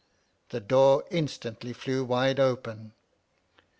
[0.49, 2.93] The door instantly flew wide open.